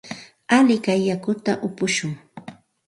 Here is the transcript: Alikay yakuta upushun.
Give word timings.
Alikay 0.57 1.01
yakuta 1.09 1.51
upushun. 1.67 2.13